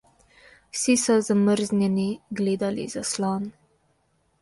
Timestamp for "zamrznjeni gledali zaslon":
1.27-3.51